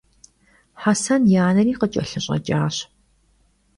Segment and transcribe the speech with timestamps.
[0.85, 2.77] Hesen yi aneri khıç'elhış'eç'aş.